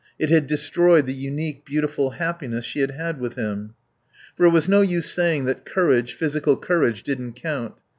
[0.17, 3.75] It had destroyed the unique, beautiful happiness she had had with him.
[4.35, 7.75] For it was no use saying that courage, physical courage, didn't count.